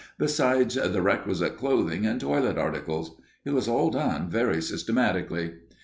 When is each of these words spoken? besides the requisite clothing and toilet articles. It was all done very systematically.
besides 0.17 0.73
the 0.73 0.99
requisite 1.03 1.57
clothing 1.59 2.07
and 2.07 2.19
toilet 2.19 2.57
articles. 2.57 3.21
It 3.45 3.51
was 3.51 3.67
all 3.67 3.91
done 3.91 4.31
very 4.31 4.59
systematically. 4.59 5.51